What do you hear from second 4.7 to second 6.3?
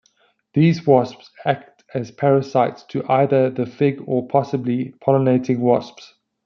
the pollinating wasps.